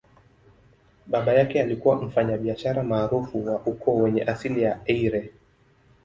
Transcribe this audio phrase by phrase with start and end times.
[1.07, 5.31] Baba yake alikuwa mfanyabiashara maarufu wa ukoo wenye asili ya Eire.